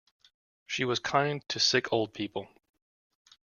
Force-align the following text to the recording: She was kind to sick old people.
She 0.65 0.83
was 0.83 0.97
kind 0.97 1.47
to 1.49 1.59
sick 1.59 1.93
old 1.93 2.11
people. 2.15 2.47